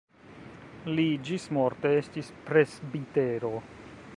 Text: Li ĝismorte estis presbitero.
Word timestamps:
Li 0.99 1.05
ĝismorte 1.27 1.91
estis 1.99 2.33
presbitero. 2.49 3.53